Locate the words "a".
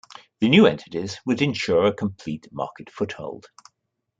1.85-1.93